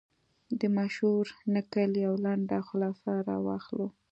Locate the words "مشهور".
0.77-1.25